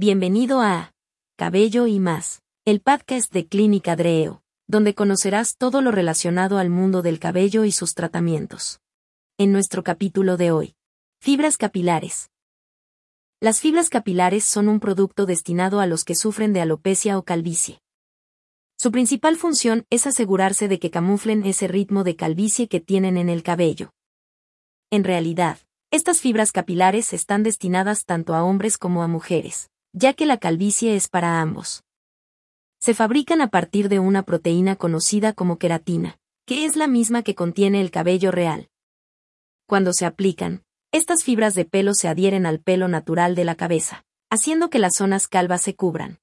Bienvenido 0.00 0.60
a 0.60 0.94
Cabello 1.36 1.88
y 1.88 1.98
más, 1.98 2.40
el 2.64 2.80
podcast 2.80 3.32
de 3.32 3.48
Clínica 3.48 3.96
Dreo, 3.96 4.44
donde 4.68 4.94
conocerás 4.94 5.56
todo 5.56 5.82
lo 5.82 5.90
relacionado 5.90 6.58
al 6.58 6.70
mundo 6.70 7.02
del 7.02 7.18
cabello 7.18 7.64
y 7.64 7.72
sus 7.72 7.94
tratamientos. 7.94 8.78
En 9.38 9.50
nuestro 9.50 9.82
capítulo 9.82 10.36
de 10.36 10.52
hoy, 10.52 10.76
fibras 11.20 11.56
capilares. 11.56 12.30
Las 13.40 13.58
fibras 13.58 13.88
capilares 13.90 14.44
son 14.44 14.68
un 14.68 14.78
producto 14.78 15.26
destinado 15.26 15.80
a 15.80 15.86
los 15.86 16.04
que 16.04 16.14
sufren 16.14 16.52
de 16.52 16.60
alopecia 16.60 17.18
o 17.18 17.24
calvicie. 17.24 17.80
Su 18.76 18.92
principal 18.92 19.34
función 19.34 19.84
es 19.90 20.06
asegurarse 20.06 20.68
de 20.68 20.78
que 20.78 20.92
camuflen 20.92 21.44
ese 21.44 21.66
ritmo 21.66 22.04
de 22.04 22.14
calvicie 22.14 22.68
que 22.68 22.78
tienen 22.78 23.16
en 23.16 23.28
el 23.28 23.42
cabello. 23.42 23.90
En 24.92 25.02
realidad, 25.02 25.58
estas 25.90 26.20
fibras 26.20 26.52
capilares 26.52 27.12
están 27.12 27.42
destinadas 27.42 28.04
tanto 28.04 28.36
a 28.36 28.44
hombres 28.44 28.78
como 28.78 29.02
a 29.02 29.08
mujeres, 29.08 29.70
ya 29.98 30.14
que 30.14 30.26
la 30.26 30.38
calvicie 30.38 30.94
es 30.94 31.08
para 31.08 31.40
ambos. 31.40 31.84
Se 32.80 32.94
fabrican 32.94 33.40
a 33.40 33.48
partir 33.48 33.88
de 33.88 33.98
una 33.98 34.22
proteína 34.22 34.76
conocida 34.76 35.32
como 35.32 35.58
queratina, 35.58 36.18
que 36.46 36.64
es 36.64 36.76
la 36.76 36.86
misma 36.86 37.22
que 37.22 37.34
contiene 37.34 37.80
el 37.80 37.90
cabello 37.90 38.30
real. 38.30 38.68
Cuando 39.66 39.92
se 39.92 40.06
aplican, 40.06 40.62
estas 40.92 41.24
fibras 41.24 41.54
de 41.54 41.64
pelo 41.64 41.94
se 41.94 42.08
adhieren 42.08 42.46
al 42.46 42.60
pelo 42.60 42.88
natural 42.88 43.34
de 43.34 43.44
la 43.44 43.56
cabeza, 43.56 44.04
haciendo 44.30 44.70
que 44.70 44.78
las 44.78 44.94
zonas 44.94 45.28
calvas 45.28 45.62
se 45.62 45.74
cubran 45.74 46.20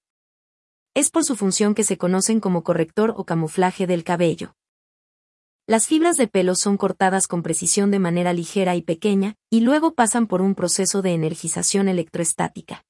es 0.96 1.12
por 1.12 1.26
su 1.26 1.36
función 1.36 1.76
que 1.76 1.84
se 1.84 1.98
conocen 1.98 2.40
como 2.40 2.64
corrector 2.64 3.14
o 3.18 3.26
camuflaje 3.26 3.86
del 3.86 4.06
cabello. 4.06 4.56
Las 5.68 5.88
fibras 5.88 6.16
de 6.16 6.28
pelo 6.28 6.56
son 6.56 6.78
cortadas 6.78 7.28
con 7.28 7.44
precisión 7.44 7.92
de 7.92 8.00
manera 8.00 8.32
ligera 8.32 8.76
y 8.76 8.82
pequeña, 8.82 9.36
y 9.50 9.60
luego 9.60 9.94
pasan 9.94 10.26
por 10.26 10.42
un 10.42 10.56
proceso 10.56 11.02
de 11.02 11.14
energización 11.14 11.90
electroestática. 11.90 12.86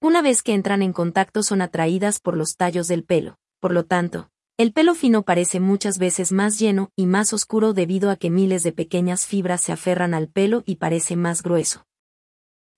Una 0.00 0.20
vez 0.20 0.42
que 0.42 0.52
entran 0.52 0.82
en 0.82 0.92
contacto 0.92 1.42
son 1.42 1.62
atraídas 1.62 2.20
por 2.20 2.36
los 2.36 2.56
tallos 2.56 2.86
del 2.86 3.02
pelo, 3.02 3.38
por 3.60 3.72
lo 3.72 3.86
tanto, 3.86 4.28
el 4.58 4.72
pelo 4.72 4.94
fino 4.94 5.22
parece 5.22 5.58
muchas 5.58 5.98
veces 5.98 6.32
más 6.32 6.58
lleno 6.58 6.90
y 6.96 7.06
más 7.06 7.32
oscuro 7.32 7.72
debido 7.72 8.10
a 8.10 8.16
que 8.16 8.30
miles 8.30 8.62
de 8.62 8.72
pequeñas 8.72 9.26
fibras 9.26 9.62
se 9.62 9.72
aferran 9.72 10.12
al 10.12 10.28
pelo 10.28 10.62
y 10.66 10.76
parece 10.76 11.16
más 11.16 11.42
grueso. 11.42 11.86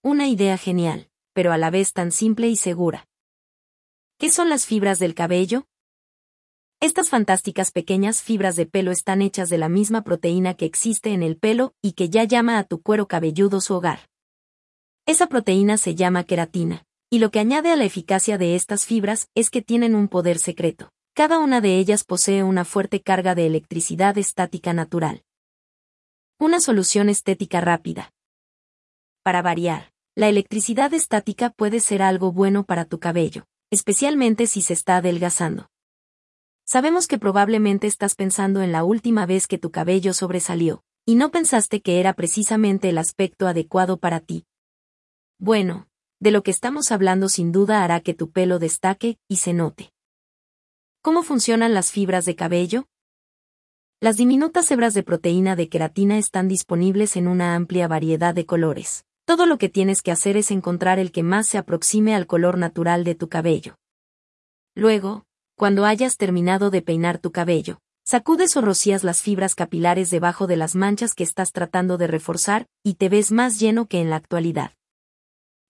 Una 0.02 0.28
idea 0.28 0.56
genial, 0.58 1.08
pero 1.32 1.52
a 1.52 1.58
la 1.58 1.70
vez 1.70 1.92
tan 1.92 2.12
simple 2.12 2.48
y 2.48 2.56
segura. 2.56 3.06
¿Qué 4.18 4.30
son 4.30 4.48
las 4.48 4.64
fibras 4.64 5.00
del 5.00 5.14
cabello? 5.14 5.66
Estas 6.80 7.10
fantásticas 7.10 7.72
pequeñas 7.72 8.22
fibras 8.22 8.54
de 8.54 8.66
pelo 8.66 8.92
están 8.92 9.22
hechas 9.22 9.48
de 9.48 9.58
la 9.58 9.68
misma 9.68 10.02
proteína 10.02 10.54
que 10.54 10.66
existe 10.66 11.12
en 11.12 11.24
el 11.24 11.36
pelo 11.36 11.74
y 11.82 11.92
que 11.92 12.10
ya 12.10 12.22
llama 12.22 12.58
a 12.58 12.64
tu 12.64 12.80
cuero 12.80 13.08
cabelludo 13.08 13.60
su 13.60 13.74
hogar. 13.74 14.08
Esa 15.04 15.26
proteína 15.26 15.76
se 15.78 15.94
llama 15.94 16.24
queratina, 16.24 16.84
y 17.10 17.18
lo 17.18 17.30
que 17.30 17.40
añade 17.40 17.70
a 17.70 17.76
la 17.76 17.84
eficacia 17.84 18.38
de 18.38 18.54
estas 18.54 18.86
fibras 18.86 19.28
es 19.34 19.50
que 19.50 19.62
tienen 19.62 19.94
un 19.94 20.08
poder 20.08 20.38
secreto. 20.38 20.90
Cada 21.14 21.38
una 21.38 21.60
de 21.60 21.78
ellas 21.78 22.04
posee 22.04 22.42
una 22.42 22.64
fuerte 22.64 23.00
carga 23.00 23.34
de 23.34 23.46
electricidad 23.46 24.16
estática 24.18 24.72
natural. 24.72 25.24
Una 26.38 26.60
solución 26.60 27.08
estética 27.08 27.60
rápida. 27.60 28.12
Para 29.22 29.42
variar, 29.42 29.92
la 30.14 30.28
electricidad 30.28 30.94
estática 30.94 31.50
puede 31.50 31.80
ser 31.80 32.02
algo 32.02 32.32
bueno 32.32 32.64
para 32.64 32.84
tu 32.84 32.98
cabello 32.98 33.46
especialmente 33.70 34.46
si 34.46 34.62
se 34.62 34.72
está 34.72 34.96
adelgazando. 34.96 35.70
Sabemos 36.64 37.06
que 37.06 37.18
probablemente 37.18 37.86
estás 37.86 38.14
pensando 38.14 38.62
en 38.62 38.72
la 38.72 38.84
última 38.84 39.26
vez 39.26 39.46
que 39.46 39.58
tu 39.58 39.70
cabello 39.70 40.12
sobresalió, 40.12 40.82
y 41.06 41.14
no 41.14 41.30
pensaste 41.30 41.80
que 41.80 42.00
era 42.00 42.12
precisamente 42.12 42.90
el 42.90 42.98
aspecto 42.98 43.46
adecuado 43.46 43.98
para 43.98 44.20
ti. 44.20 44.46
Bueno, 45.38 45.87
de 46.20 46.30
lo 46.32 46.42
que 46.42 46.50
estamos 46.50 46.90
hablando 46.90 47.28
sin 47.28 47.52
duda 47.52 47.84
hará 47.84 48.00
que 48.00 48.14
tu 48.14 48.30
pelo 48.30 48.58
destaque 48.58 49.18
y 49.28 49.36
se 49.36 49.52
note. 49.52 49.92
¿Cómo 51.00 51.22
funcionan 51.22 51.74
las 51.74 51.92
fibras 51.92 52.24
de 52.24 52.34
cabello? 52.34 52.86
Las 54.00 54.16
diminutas 54.16 54.70
hebras 54.70 54.94
de 54.94 55.02
proteína 55.02 55.56
de 55.56 55.68
queratina 55.68 56.18
están 56.18 56.48
disponibles 56.48 57.16
en 57.16 57.28
una 57.28 57.54
amplia 57.54 57.88
variedad 57.88 58.34
de 58.34 58.46
colores. 58.46 59.04
Todo 59.24 59.46
lo 59.46 59.58
que 59.58 59.68
tienes 59.68 60.02
que 60.02 60.10
hacer 60.10 60.36
es 60.36 60.50
encontrar 60.50 60.98
el 60.98 61.12
que 61.12 61.22
más 61.22 61.46
se 61.46 61.58
aproxime 61.58 62.14
al 62.14 62.26
color 62.26 62.58
natural 62.58 63.04
de 63.04 63.14
tu 63.14 63.28
cabello. 63.28 63.76
Luego, 64.74 65.24
cuando 65.56 65.84
hayas 65.84 66.16
terminado 66.16 66.70
de 66.70 66.82
peinar 66.82 67.18
tu 67.18 67.32
cabello, 67.32 67.78
sacudes 68.04 68.56
o 68.56 68.60
rocías 68.60 69.04
las 69.04 69.20
fibras 69.20 69.54
capilares 69.54 70.10
debajo 70.10 70.46
de 70.46 70.56
las 70.56 70.74
manchas 70.74 71.14
que 71.14 71.24
estás 71.24 71.52
tratando 71.52 71.98
de 71.98 72.06
reforzar, 72.06 72.66
y 72.82 72.94
te 72.94 73.08
ves 73.08 73.32
más 73.32 73.60
lleno 73.60 73.86
que 73.86 74.00
en 74.00 74.10
la 74.10 74.16
actualidad. 74.16 74.77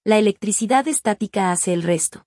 La 0.08 0.16
electricidad 0.16 0.88
estática 0.88 1.52
hace 1.52 1.74
el 1.74 1.82
resto. 1.82 2.24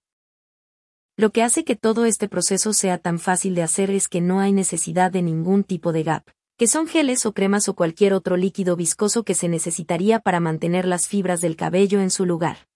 Lo 1.17 1.31
que 1.31 1.41
hace 1.41 1.63
que 1.63 1.75
todo 1.75 2.05
este 2.05 2.29
proceso 2.29 2.73
sea 2.73 2.99
tan 2.99 3.17
fácil 3.17 3.55
de 3.55 3.63
hacer 3.63 3.89
es 3.89 4.07
que 4.07 4.21
no 4.21 4.39
hay 4.39 4.51
necesidad 4.53 5.11
de 5.11 5.23
ningún 5.23 5.63
tipo 5.63 5.91
de 5.91 6.03
gap 6.03 6.29
que 6.59 6.67
son 6.67 6.85
geles 6.85 7.25
o 7.25 7.33
cremas 7.33 7.67
o 7.69 7.73
cualquier 7.73 8.13
otro 8.13 8.37
líquido 8.37 8.75
viscoso 8.75 9.23
que 9.23 9.33
se 9.33 9.49
necesitaría 9.49 10.19
para 10.19 10.39
mantener 10.39 10.85
las 10.85 11.07
fibras 11.07 11.41
del 11.41 11.55
cabello 11.55 12.01
en 12.01 12.11
su 12.11 12.27
lugar. 12.27 12.67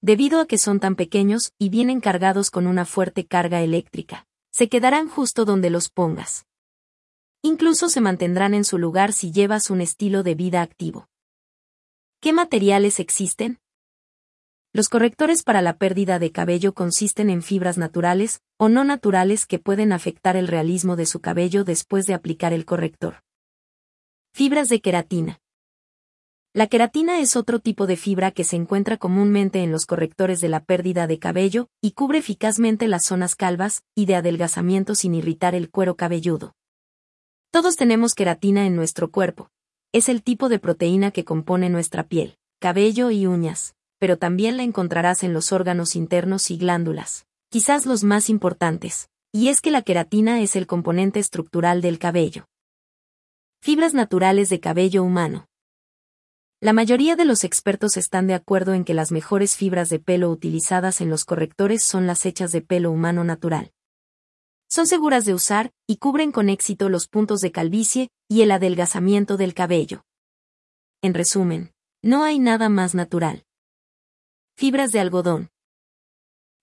Debido 0.00 0.40
a 0.40 0.46
que 0.46 0.58
son 0.58 0.80
tan 0.80 0.96
pequeños 0.96 1.52
y 1.56 1.68
vienen 1.68 2.00
cargados 2.00 2.50
con 2.50 2.66
una 2.66 2.86
fuerte 2.86 3.24
carga 3.24 3.60
eléctrica, 3.60 4.26
se 4.50 4.68
quedarán 4.68 5.08
justo 5.08 5.44
donde 5.44 5.70
los 5.70 5.90
pongas. 5.90 6.44
Incluso 7.40 7.88
se 7.88 8.00
mantendrán 8.00 8.54
en 8.54 8.64
su 8.64 8.78
lugar 8.78 9.12
si 9.12 9.30
llevas 9.30 9.70
un 9.70 9.80
estilo 9.80 10.24
de 10.24 10.34
vida 10.34 10.60
activo. 10.60 11.08
¿Qué 12.20 12.32
materiales 12.32 12.98
existen? 12.98 13.60
Los 14.74 14.90
correctores 14.90 15.42
para 15.44 15.62
la 15.62 15.78
pérdida 15.78 16.18
de 16.18 16.30
cabello 16.30 16.74
consisten 16.74 17.30
en 17.30 17.42
fibras 17.42 17.78
naturales 17.78 18.42
o 18.58 18.68
no 18.68 18.84
naturales 18.84 19.46
que 19.46 19.58
pueden 19.58 19.92
afectar 19.92 20.36
el 20.36 20.46
realismo 20.46 20.94
de 20.94 21.06
su 21.06 21.20
cabello 21.20 21.64
después 21.64 22.04
de 22.06 22.12
aplicar 22.12 22.52
el 22.52 22.66
corrector. 22.66 23.22
Fibras 24.34 24.68
de 24.68 24.80
queratina. 24.80 25.40
La 26.52 26.66
queratina 26.66 27.18
es 27.20 27.34
otro 27.34 27.60
tipo 27.60 27.86
de 27.86 27.96
fibra 27.96 28.30
que 28.30 28.44
se 28.44 28.56
encuentra 28.56 28.98
comúnmente 28.98 29.62
en 29.62 29.72
los 29.72 29.86
correctores 29.86 30.40
de 30.40 30.48
la 30.48 30.62
pérdida 30.62 31.06
de 31.06 31.18
cabello 31.18 31.68
y 31.80 31.92
cubre 31.92 32.18
eficazmente 32.18 32.88
las 32.88 33.06
zonas 33.06 33.36
calvas 33.36 33.84
y 33.94 34.04
de 34.04 34.16
adelgazamiento 34.16 34.94
sin 34.94 35.14
irritar 35.14 35.54
el 35.54 35.70
cuero 35.70 35.96
cabelludo. 35.96 36.54
Todos 37.50 37.76
tenemos 37.76 38.14
queratina 38.14 38.66
en 38.66 38.76
nuestro 38.76 39.10
cuerpo. 39.10 39.50
Es 39.92 40.10
el 40.10 40.22
tipo 40.22 40.50
de 40.50 40.58
proteína 40.58 41.10
que 41.10 41.24
compone 41.24 41.70
nuestra 41.70 42.06
piel, 42.06 42.36
cabello 42.60 43.10
y 43.10 43.26
uñas 43.26 43.74
pero 43.98 44.16
también 44.16 44.56
la 44.56 44.62
encontrarás 44.62 45.22
en 45.22 45.32
los 45.32 45.52
órganos 45.52 45.96
internos 45.96 46.50
y 46.50 46.56
glándulas, 46.56 47.26
quizás 47.50 47.86
los 47.86 48.04
más 48.04 48.30
importantes, 48.30 49.08
y 49.32 49.48
es 49.48 49.60
que 49.60 49.70
la 49.70 49.82
queratina 49.82 50.40
es 50.40 50.56
el 50.56 50.66
componente 50.66 51.20
estructural 51.20 51.82
del 51.82 51.98
cabello. 51.98 52.46
Fibras 53.60 53.94
naturales 53.94 54.48
de 54.50 54.60
cabello 54.60 55.02
humano. 55.02 55.46
La 56.60 56.72
mayoría 56.72 57.14
de 57.14 57.24
los 57.24 57.44
expertos 57.44 57.96
están 57.96 58.26
de 58.26 58.34
acuerdo 58.34 58.74
en 58.74 58.84
que 58.84 58.94
las 58.94 59.12
mejores 59.12 59.56
fibras 59.56 59.88
de 59.90 60.00
pelo 60.00 60.30
utilizadas 60.30 61.00
en 61.00 61.08
los 61.08 61.24
correctores 61.24 61.82
son 61.82 62.06
las 62.06 62.26
hechas 62.26 62.50
de 62.50 62.62
pelo 62.62 62.90
humano 62.90 63.22
natural. 63.22 63.72
Son 64.68 64.86
seguras 64.86 65.24
de 65.24 65.34
usar 65.34 65.72
y 65.86 65.96
cubren 65.96 66.30
con 66.30 66.48
éxito 66.48 66.88
los 66.88 67.08
puntos 67.08 67.40
de 67.40 67.52
calvicie 67.52 68.10
y 68.28 68.42
el 68.42 68.50
adelgazamiento 68.50 69.36
del 69.36 69.54
cabello. 69.54 70.04
En 71.00 71.14
resumen, 71.14 71.72
no 72.02 72.24
hay 72.24 72.38
nada 72.38 72.68
más 72.68 72.94
natural. 72.94 73.44
Fibras 74.60 74.90
de 74.90 74.98
algodón. 74.98 75.50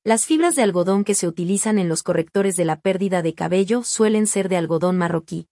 Las 0.03 0.25
fibras 0.25 0.57
de 0.57 0.63
algodón 0.63 1.05
que 1.05 1.15
se 1.15 1.29
utilizan 1.29 1.79
en 1.79 1.87
los 1.87 2.03
correctores 2.03 2.57
de 2.57 2.65
la 2.65 2.81
pérdida 2.81 3.21
de 3.21 3.33
cabello 3.33 3.85
suelen 3.85 4.27
ser 4.27 4.49
de 4.49 4.57
algodón 4.57 4.97
marroquí. 4.97 5.47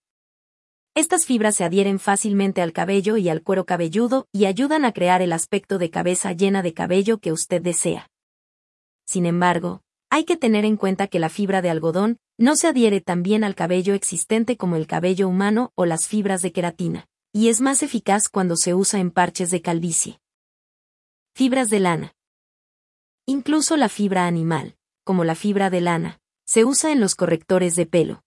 Estas 0.94 1.24
fibras 1.24 1.54
se 1.54 1.64
adhieren 1.64 1.98
fácilmente 1.98 2.60
al 2.60 2.74
cabello 2.74 3.16
y 3.16 3.30
al 3.30 3.42
cuero 3.42 3.64
cabelludo 3.64 4.28
y 4.30 4.44
ayudan 4.44 4.84
a 4.84 4.92
crear 4.92 5.22
el 5.22 5.32
aspecto 5.32 5.78
de 5.78 5.88
cabeza 5.88 6.32
llena 6.32 6.62
de 6.62 6.74
cabello 6.74 7.16
que 7.16 7.32
usted 7.32 7.62
desea. 7.62 8.10
Sin 9.06 9.24
embargo, 9.24 9.80
hay 10.10 10.26
que 10.26 10.36
tener 10.36 10.66
en 10.66 10.76
cuenta 10.76 11.06
que 11.06 11.20
la 11.20 11.30
fibra 11.30 11.62
de 11.62 11.70
algodón 11.70 12.18
no 12.36 12.56
se 12.56 12.66
adhiere 12.66 13.00
tan 13.00 13.22
bien 13.22 13.42
al 13.42 13.54
cabello 13.54 13.94
existente 13.94 14.58
como 14.58 14.76
el 14.76 14.86
cabello 14.86 15.28
humano 15.28 15.72
o 15.76 15.86
las 15.86 16.08
fibras 16.08 16.42
de 16.42 16.52
queratina, 16.52 17.08
y 17.32 17.48
es 17.48 17.62
más 17.62 17.82
eficaz 17.82 18.28
cuando 18.28 18.56
se 18.56 18.74
usa 18.74 19.00
en 19.00 19.12
parches 19.12 19.50
de 19.50 19.62
calvicie. 19.62 20.20
Fibras 21.32 21.70
de 21.70 21.80
lana. 21.80 22.14
Incluso 23.26 23.78
la 23.78 23.88
fibra 23.88 24.26
animal, 24.26 24.76
como 25.02 25.24
la 25.24 25.34
fibra 25.34 25.70
de 25.70 25.80
lana, 25.80 26.20
se 26.44 26.66
usa 26.66 26.92
en 26.92 27.00
los 27.00 27.14
correctores 27.14 27.74
de 27.74 27.86
pelo. 27.86 28.22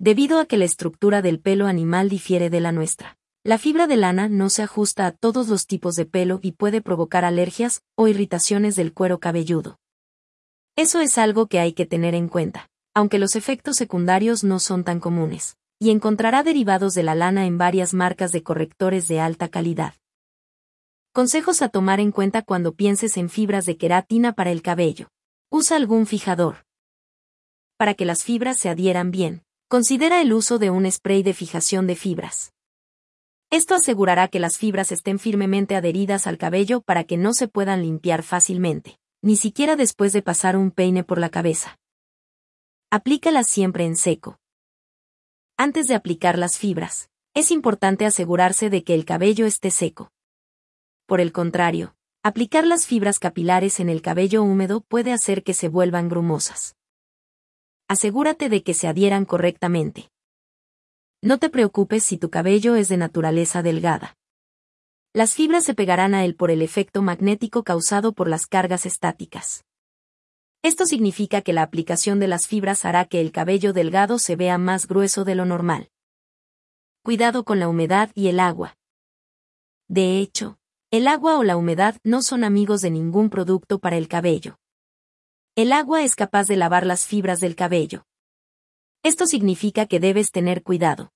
Debido 0.00 0.40
a 0.40 0.46
que 0.46 0.56
la 0.56 0.64
estructura 0.64 1.22
del 1.22 1.38
pelo 1.38 1.68
animal 1.68 2.08
difiere 2.08 2.50
de 2.50 2.60
la 2.60 2.72
nuestra, 2.72 3.16
la 3.44 3.58
fibra 3.58 3.86
de 3.86 3.96
lana 3.96 4.28
no 4.28 4.50
se 4.50 4.64
ajusta 4.64 5.06
a 5.06 5.12
todos 5.12 5.46
los 5.46 5.68
tipos 5.68 5.94
de 5.94 6.04
pelo 6.04 6.40
y 6.42 6.50
puede 6.50 6.80
provocar 6.80 7.24
alergias 7.24 7.84
o 7.94 8.08
irritaciones 8.08 8.74
del 8.74 8.92
cuero 8.92 9.20
cabelludo. 9.20 9.78
Eso 10.74 10.98
es 10.98 11.16
algo 11.16 11.46
que 11.46 11.60
hay 11.60 11.72
que 11.72 11.86
tener 11.86 12.16
en 12.16 12.28
cuenta, 12.28 12.70
aunque 12.94 13.20
los 13.20 13.36
efectos 13.36 13.76
secundarios 13.76 14.42
no 14.42 14.58
son 14.58 14.82
tan 14.82 14.98
comunes, 14.98 15.56
y 15.78 15.90
encontrará 15.90 16.42
derivados 16.42 16.94
de 16.94 17.04
la 17.04 17.14
lana 17.14 17.46
en 17.46 17.56
varias 17.56 17.94
marcas 17.94 18.32
de 18.32 18.42
correctores 18.42 19.06
de 19.06 19.20
alta 19.20 19.48
calidad. 19.48 19.94
Consejos 21.14 21.60
a 21.60 21.68
tomar 21.68 22.00
en 22.00 22.10
cuenta 22.10 22.40
cuando 22.40 22.72
pienses 22.72 23.18
en 23.18 23.28
fibras 23.28 23.66
de 23.66 23.76
queratina 23.76 24.32
para 24.32 24.50
el 24.50 24.62
cabello. 24.62 25.08
Usa 25.50 25.76
algún 25.76 26.06
fijador. 26.06 26.64
Para 27.76 27.92
que 27.92 28.06
las 28.06 28.24
fibras 28.24 28.56
se 28.56 28.70
adhieran 28.70 29.10
bien, 29.10 29.44
considera 29.68 30.22
el 30.22 30.32
uso 30.32 30.58
de 30.58 30.70
un 30.70 30.90
spray 30.90 31.22
de 31.22 31.34
fijación 31.34 31.86
de 31.86 31.96
fibras. 31.96 32.54
Esto 33.50 33.74
asegurará 33.74 34.28
que 34.28 34.40
las 34.40 34.56
fibras 34.56 34.90
estén 34.90 35.18
firmemente 35.18 35.76
adheridas 35.76 36.26
al 36.26 36.38
cabello 36.38 36.80
para 36.80 37.04
que 37.04 37.18
no 37.18 37.34
se 37.34 37.46
puedan 37.46 37.82
limpiar 37.82 38.22
fácilmente, 38.22 38.98
ni 39.20 39.36
siquiera 39.36 39.76
después 39.76 40.14
de 40.14 40.22
pasar 40.22 40.56
un 40.56 40.70
peine 40.70 41.04
por 41.04 41.18
la 41.18 41.28
cabeza. 41.28 41.78
Aplícalas 42.90 43.48
siempre 43.48 43.84
en 43.84 43.96
seco. 43.96 44.38
Antes 45.58 45.88
de 45.88 45.94
aplicar 45.94 46.38
las 46.38 46.56
fibras, 46.56 47.10
es 47.34 47.50
importante 47.50 48.06
asegurarse 48.06 48.70
de 48.70 48.82
que 48.82 48.94
el 48.94 49.04
cabello 49.04 49.44
esté 49.44 49.70
seco. 49.70 50.11
Por 51.06 51.20
el 51.20 51.32
contrario, 51.32 51.94
aplicar 52.22 52.66
las 52.66 52.86
fibras 52.86 53.18
capilares 53.18 53.80
en 53.80 53.88
el 53.88 54.02
cabello 54.02 54.42
húmedo 54.42 54.80
puede 54.80 55.12
hacer 55.12 55.42
que 55.42 55.54
se 55.54 55.68
vuelvan 55.68 56.08
grumosas. 56.08 56.76
Asegúrate 57.88 58.48
de 58.48 58.62
que 58.62 58.74
se 58.74 58.88
adhieran 58.88 59.24
correctamente. 59.24 60.10
No 61.20 61.38
te 61.38 61.50
preocupes 61.50 62.04
si 62.04 62.18
tu 62.18 62.30
cabello 62.30 62.74
es 62.74 62.88
de 62.88 62.96
naturaleza 62.96 63.62
delgada. 63.62 64.16
Las 65.12 65.34
fibras 65.34 65.64
se 65.64 65.74
pegarán 65.74 66.14
a 66.14 66.24
él 66.24 66.34
por 66.34 66.50
el 66.50 66.62
efecto 66.62 67.02
magnético 67.02 67.64
causado 67.64 68.12
por 68.12 68.28
las 68.28 68.46
cargas 68.46 68.86
estáticas. 68.86 69.64
Esto 70.62 70.86
significa 70.86 71.42
que 71.42 71.52
la 71.52 71.62
aplicación 71.62 72.18
de 72.18 72.28
las 72.28 72.46
fibras 72.46 72.84
hará 72.84 73.04
que 73.04 73.20
el 73.20 73.30
cabello 73.30 73.72
delgado 73.72 74.18
se 74.18 74.36
vea 74.36 74.58
más 74.58 74.86
grueso 74.86 75.24
de 75.24 75.34
lo 75.34 75.44
normal. 75.44 75.90
Cuidado 77.02 77.44
con 77.44 77.58
la 77.58 77.68
humedad 77.68 78.10
y 78.14 78.28
el 78.28 78.40
agua. 78.40 78.76
De 79.88 80.18
hecho, 80.18 80.58
el 80.92 81.08
agua 81.08 81.38
o 81.38 81.42
la 81.42 81.56
humedad 81.56 81.96
no 82.04 82.20
son 82.20 82.44
amigos 82.44 82.82
de 82.82 82.90
ningún 82.90 83.30
producto 83.30 83.78
para 83.78 83.96
el 83.96 84.08
cabello. 84.08 84.58
El 85.56 85.72
agua 85.72 86.02
es 86.02 86.14
capaz 86.14 86.48
de 86.48 86.56
lavar 86.56 86.84
las 86.84 87.06
fibras 87.06 87.40
del 87.40 87.56
cabello. 87.56 88.04
Esto 89.02 89.26
significa 89.26 89.86
que 89.86 90.00
debes 90.00 90.32
tener 90.32 90.62
cuidado. 90.62 91.10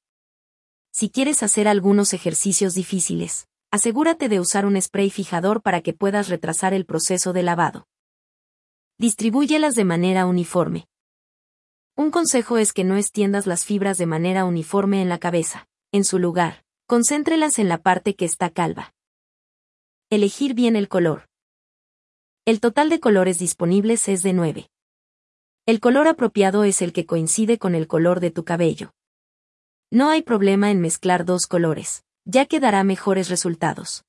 Si 0.92 1.10
quieres 1.10 1.42
hacer 1.42 1.68
algunos 1.68 2.14
ejercicios 2.14 2.72
difíciles, 2.72 3.48
asegúrate 3.70 4.30
de 4.30 4.40
usar 4.40 4.64
un 4.64 4.80
spray 4.80 5.10
fijador 5.10 5.60
para 5.60 5.82
que 5.82 5.92
puedas 5.92 6.30
retrasar 6.30 6.72
el 6.72 6.86
proceso 6.86 7.34
de 7.34 7.42
lavado. 7.42 7.86
Distribúyelas 8.96 9.74
de 9.74 9.84
manera 9.84 10.24
uniforme. 10.24 10.88
Un 11.96 12.10
consejo 12.10 12.56
es 12.56 12.72
que 12.72 12.84
no 12.84 12.96
extiendas 12.96 13.46
las 13.46 13.66
fibras 13.66 13.98
de 13.98 14.06
manera 14.06 14.46
uniforme 14.46 15.02
en 15.02 15.10
la 15.10 15.18
cabeza. 15.18 15.68
En 15.92 16.04
su 16.04 16.18
lugar, 16.18 16.64
concéntrelas 16.86 17.58
en 17.58 17.68
la 17.68 17.76
parte 17.76 18.16
que 18.16 18.24
está 18.24 18.48
calva. 18.48 18.95
Elegir 20.08 20.54
bien 20.54 20.76
el 20.76 20.88
color. 20.88 21.28
El 22.44 22.60
total 22.60 22.90
de 22.90 23.00
colores 23.00 23.40
disponibles 23.40 24.06
es 24.06 24.22
de 24.22 24.34
9. 24.34 24.70
El 25.66 25.80
color 25.80 26.06
apropiado 26.06 26.62
es 26.62 26.80
el 26.80 26.92
que 26.92 27.06
coincide 27.06 27.58
con 27.58 27.74
el 27.74 27.88
color 27.88 28.20
de 28.20 28.30
tu 28.30 28.44
cabello. 28.44 28.92
No 29.90 30.08
hay 30.10 30.22
problema 30.22 30.70
en 30.70 30.80
mezclar 30.80 31.24
dos 31.24 31.48
colores, 31.48 32.04
ya 32.24 32.46
que 32.46 32.60
dará 32.60 32.84
mejores 32.84 33.28
resultados. 33.28 34.04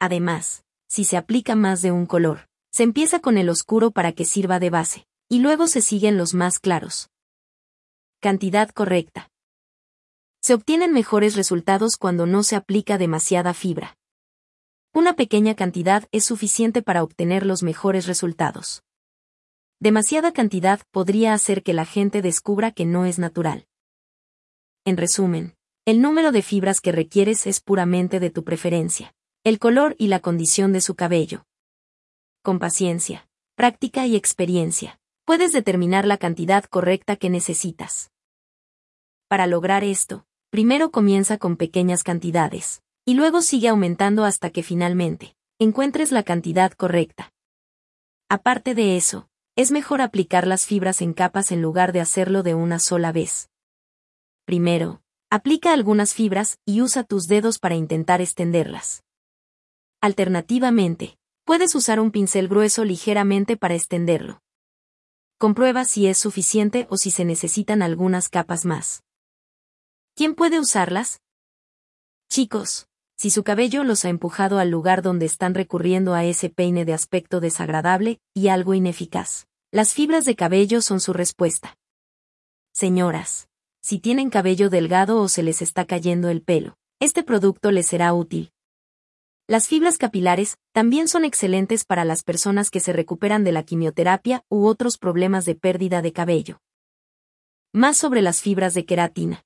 Además, 0.00 0.64
si 0.88 1.04
se 1.04 1.18
aplica 1.18 1.54
más 1.54 1.82
de 1.82 1.92
un 1.92 2.06
color, 2.06 2.48
se 2.72 2.84
empieza 2.84 3.20
con 3.20 3.36
el 3.36 3.50
oscuro 3.50 3.90
para 3.90 4.12
que 4.12 4.24
sirva 4.24 4.58
de 4.58 4.70
base, 4.70 5.06
y 5.28 5.40
luego 5.40 5.66
se 5.66 5.82
siguen 5.82 6.16
los 6.16 6.32
más 6.32 6.58
claros. 6.58 7.10
Cantidad 8.20 8.70
correcta. 8.70 9.30
Se 10.40 10.54
obtienen 10.54 10.94
mejores 10.94 11.36
resultados 11.36 11.98
cuando 11.98 12.24
no 12.24 12.42
se 12.42 12.56
aplica 12.56 12.96
demasiada 12.96 13.52
fibra. 13.52 13.98
Una 14.96 15.16
pequeña 15.16 15.56
cantidad 15.56 16.08
es 16.12 16.24
suficiente 16.24 16.80
para 16.80 17.02
obtener 17.02 17.44
los 17.44 17.64
mejores 17.64 18.06
resultados. 18.06 18.84
Demasiada 19.80 20.32
cantidad 20.32 20.82
podría 20.92 21.34
hacer 21.34 21.64
que 21.64 21.72
la 21.72 21.84
gente 21.84 22.22
descubra 22.22 22.70
que 22.70 22.84
no 22.84 23.04
es 23.04 23.18
natural. 23.18 23.66
En 24.84 24.96
resumen, 24.96 25.56
el 25.84 26.00
número 26.00 26.30
de 26.30 26.42
fibras 26.42 26.80
que 26.80 26.92
requieres 26.92 27.48
es 27.48 27.60
puramente 27.60 28.20
de 28.20 28.30
tu 28.30 28.44
preferencia, 28.44 29.12
el 29.42 29.58
color 29.58 29.96
y 29.98 30.06
la 30.06 30.20
condición 30.20 30.72
de 30.72 30.80
su 30.80 30.94
cabello. 30.94 31.44
Con 32.42 32.60
paciencia, 32.60 33.28
práctica 33.56 34.06
y 34.06 34.14
experiencia, 34.14 35.00
puedes 35.24 35.50
determinar 35.50 36.06
la 36.06 36.18
cantidad 36.18 36.62
correcta 36.66 37.16
que 37.16 37.30
necesitas. 37.30 38.12
Para 39.26 39.48
lograr 39.48 39.82
esto, 39.82 40.24
primero 40.50 40.92
comienza 40.92 41.36
con 41.36 41.56
pequeñas 41.56 42.04
cantidades, 42.04 42.83
y 43.04 43.14
luego 43.14 43.42
sigue 43.42 43.68
aumentando 43.68 44.24
hasta 44.24 44.50
que 44.50 44.62
finalmente, 44.62 45.36
encuentres 45.58 46.12
la 46.12 46.22
cantidad 46.22 46.72
correcta. 46.72 47.32
Aparte 48.28 48.74
de 48.74 48.96
eso, 48.96 49.28
es 49.56 49.70
mejor 49.70 50.00
aplicar 50.00 50.46
las 50.46 50.66
fibras 50.66 51.02
en 51.02 51.12
capas 51.12 51.52
en 51.52 51.62
lugar 51.62 51.92
de 51.92 52.00
hacerlo 52.00 52.42
de 52.42 52.54
una 52.54 52.78
sola 52.78 53.12
vez. 53.12 53.50
Primero, 54.44 55.02
aplica 55.30 55.72
algunas 55.72 56.14
fibras 56.14 56.58
y 56.64 56.80
usa 56.80 57.04
tus 57.04 57.26
dedos 57.26 57.58
para 57.58 57.74
intentar 57.74 58.20
extenderlas. 58.20 59.04
Alternativamente, 60.00 61.18
puedes 61.44 61.74
usar 61.74 62.00
un 62.00 62.10
pincel 62.10 62.48
grueso 62.48 62.84
ligeramente 62.84 63.56
para 63.56 63.74
extenderlo. 63.74 64.40
Comprueba 65.38 65.84
si 65.84 66.06
es 66.06 66.18
suficiente 66.18 66.86
o 66.90 66.96
si 66.96 67.10
se 67.10 67.24
necesitan 67.24 67.82
algunas 67.82 68.28
capas 68.28 68.64
más. 68.64 69.02
¿Quién 70.14 70.34
puede 70.34 70.60
usarlas? 70.60 71.20
Chicos, 72.28 72.86
si 73.16 73.30
su 73.30 73.44
cabello 73.44 73.84
los 73.84 74.04
ha 74.04 74.08
empujado 74.08 74.58
al 74.58 74.70
lugar 74.70 75.02
donde 75.02 75.26
están 75.26 75.54
recurriendo 75.54 76.14
a 76.14 76.24
ese 76.24 76.50
peine 76.50 76.84
de 76.84 76.94
aspecto 76.94 77.40
desagradable 77.40 78.20
y 78.34 78.48
algo 78.48 78.74
ineficaz. 78.74 79.46
Las 79.70 79.94
fibras 79.94 80.24
de 80.24 80.36
cabello 80.36 80.82
son 80.82 81.00
su 81.00 81.12
respuesta. 81.12 81.76
Señoras, 82.72 83.48
si 83.82 83.98
tienen 83.98 84.30
cabello 84.30 84.70
delgado 84.70 85.20
o 85.20 85.28
se 85.28 85.42
les 85.42 85.62
está 85.62 85.84
cayendo 85.84 86.28
el 86.28 86.42
pelo, 86.42 86.76
este 87.00 87.22
producto 87.22 87.70
les 87.70 87.86
será 87.86 88.14
útil. 88.14 88.52
Las 89.46 89.68
fibras 89.68 89.98
capilares 89.98 90.56
también 90.72 91.06
son 91.06 91.24
excelentes 91.24 91.84
para 91.84 92.04
las 92.04 92.22
personas 92.22 92.70
que 92.70 92.80
se 92.80 92.94
recuperan 92.94 93.44
de 93.44 93.52
la 93.52 93.62
quimioterapia 93.62 94.42
u 94.48 94.64
otros 94.66 94.96
problemas 94.96 95.44
de 95.44 95.54
pérdida 95.54 96.00
de 96.00 96.12
cabello. 96.14 96.60
Más 97.72 97.96
sobre 97.96 98.22
las 98.22 98.40
fibras 98.40 98.72
de 98.72 98.86
queratina. 98.86 99.44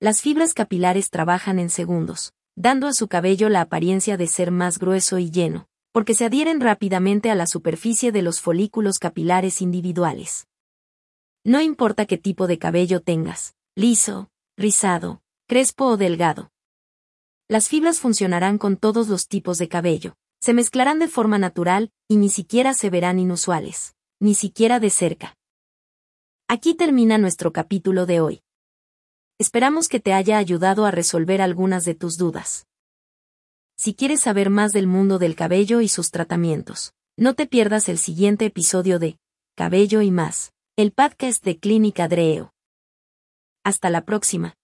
Las 0.00 0.22
fibras 0.22 0.54
capilares 0.54 1.10
trabajan 1.10 1.58
en 1.58 1.68
segundos, 1.68 2.32
dando 2.60 2.88
a 2.88 2.92
su 2.92 3.06
cabello 3.06 3.48
la 3.48 3.60
apariencia 3.60 4.16
de 4.16 4.26
ser 4.26 4.50
más 4.50 4.80
grueso 4.80 5.18
y 5.18 5.30
lleno, 5.30 5.68
porque 5.92 6.14
se 6.14 6.24
adhieren 6.24 6.60
rápidamente 6.60 7.30
a 7.30 7.36
la 7.36 7.46
superficie 7.46 8.10
de 8.10 8.20
los 8.20 8.40
folículos 8.40 8.98
capilares 8.98 9.62
individuales. 9.62 10.48
No 11.44 11.60
importa 11.60 12.04
qué 12.04 12.18
tipo 12.18 12.48
de 12.48 12.58
cabello 12.58 13.00
tengas, 13.00 13.54
liso, 13.76 14.28
rizado, 14.56 15.22
crespo 15.46 15.84
o 15.84 15.96
delgado. 15.96 16.50
Las 17.46 17.68
fibras 17.68 18.00
funcionarán 18.00 18.58
con 18.58 18.76
todos 18.76 19.06
los 19.06 19.28
tipos 19.28 19.58
de 19.58 19.68
cabello, 19.68 20.16
se 20.40 20.52
mezclarán 20.52 20.98
de 20.98 21.06
forma 21.06 21.38
natural 21.38 21.92
y 22.08 22.16
ni 22.16 22.28
siquiera 22.28 22.74
se 22.74 22.90
verán 22.90 23.20
inusuales, 23.20 23.94
ni 24.18 24.34
siquiera 24.34 24.80
de 24.80 24.90
cerca. 24.90 25.36
Aquí 26.48 26.74
termina 26.74 27.18
nuestro 27.18 27.52
capítulo 27.52 28.04
de 28.04 28.20
hoy. 28.20 28.42
Esperamos 29.40 29.88
que 29.88 30.00
te 30.00 30.12
haya 30.12 30.36
ayudado 30.36 30.84
a 30.84 30.90
resolver 30.90 31.40
algunas 31.40 31.84
de 31.84 31.94
tus 31.94 32.18
dudas. 32.18 32.66
Si 33.76 33.94
quieres 33.94 34.22
saber 34.22 34.50
más 34.50 34.72
del 34.72 34.88
mundo 34.88 35.20
del 35.20 35.36
cabello 35.36 35.80
y 35.80 35.86
sus 35.86 36.10
tratamientos, 36.10 36.92
no 37.16 37.34
te 37.34 37.46
pierdas 37.46 37.88
el 37.88 37.98
siguiente 37.98 38.46
episodio 38.46 38.98
de 38.98 39.16
Cabello 39.54 40.02
y 40.02 40.10
más, 40.10 40.52
el 40.76 40.90
podcast 40.90 41.44
de 41.44 41.56
Clínica 41.56 42.08
Dreo. 42.08 42.52
Hasta 43.62 43.90
la 43.90 44.04
próxima. 44.04 44.57